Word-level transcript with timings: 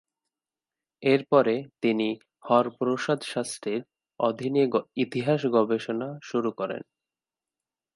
এরপরে 1.03 1.55
তিনি 1.81 2.07
হরপ্রসাদ 2.43 3.19
শাস্ত্রীর 3.23 3.81
অধীনে 4.19 4.63
ইতিহাস 4.95 5.41
গবেষণা 5.55 6.09
শুরু 6.23 6.49
করেন। 6.51 6.81